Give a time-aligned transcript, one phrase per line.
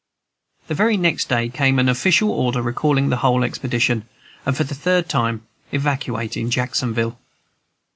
[0.67, 4.09] The very next day came an official order recalling the whole expedition,
[4.47, 7.19] and for the third time evacuating Jacksonville.